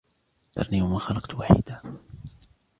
[0.59, 1.81] ذَرْنِي وَمَنْ خَلَقْتُ وَحِيدًا